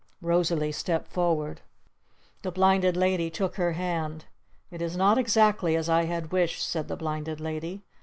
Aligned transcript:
Rosalee 0.23 0.71
stepped 0.71 1.09
forward. 1.09 1.61
The 2.41 2.49
Blinded 2.51 2.97
Lady 2.97 3.29
took 3.29 3.57
her 3.57 3.73
hand. 3.73 4.25
"It 4.71 4.81
is 4.81 4.97
not 4.97 5.19
exactly 5.19 5.75
as 5.75 5.89
I 5.89 6.05
had 6.05 6.31
wished," 6.31 6.65
said 6.67 6.87
the 6.87 6.97
Blinded 6.97 7.39
Lady. 7.39 7.83